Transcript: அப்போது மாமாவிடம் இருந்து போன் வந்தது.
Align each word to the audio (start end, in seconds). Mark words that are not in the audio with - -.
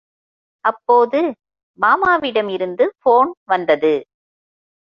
அப்போது 0.65 1.19
மாமாவிடம் 1.79 2.49
இருந்து 2.49 2.85
போன் 2.99 3.31
வந்தது. 3.45 3.93